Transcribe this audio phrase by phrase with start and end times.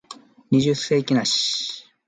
[0.49, 1.21] 二十世紀梨